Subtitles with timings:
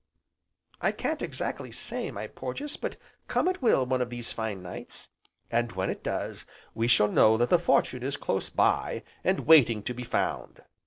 [0.81, 5.09] "I can't exactly say, my Porges, but come it will one of these fine nights.
[5.51, 9.83] And when it does we shall know that the fortune is close by, and waiting
[9.83, 10.61] to be found.